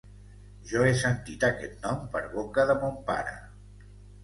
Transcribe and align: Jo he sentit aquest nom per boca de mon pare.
Jo 0.71 0.81
he 0.85 0.93
sentit 1.01 1.45
aquest 1.51 1.85
nom 1.85 2.01
per 2.17 2.23
boca 2.33 2.67
de 2.73 2.79
mon 2.83 2.99
pare. 3.13 3.39